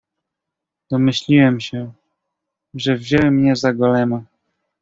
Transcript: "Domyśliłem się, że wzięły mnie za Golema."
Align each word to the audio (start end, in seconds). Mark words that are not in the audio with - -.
"Domyśliłem 0.89 1.59
się, 1.59 1.91
że 2.73 2.95
wzięły 2.95 3.31
mnie 3.31 3.55
za 3.55 3.73
Golema." 3.73 4.23